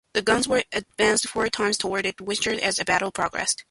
The 0.15 0.23
guns 0.23 0.47
were 0.47 0.63
advanced 0.73 1.29
four 1.29 1.47
times 1.49 1.77
toward 1.77 2.11
Winchester 2.19 2.59
as 2.59 2.77
the 2.77 2.85
battle 2.85 3.11
progressed. 3.11 3.59